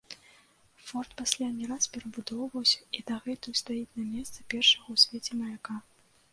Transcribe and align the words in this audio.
Форт 0.85 1.11
пасля 1.19 1.49
не 1.57 1.65
раз 1.73 1.83
перабудоўваўся 1.97 2.81
і 2.99 3.03
дагэтуль 3.11 3.57
стаіць 3.63 3.95
на 4.01 4.09
месцы 4.17 4.39
першага 4.55 4.85
ў 4.95 4.97
свеце 5.07 5.31
маяка. 5.47 5.81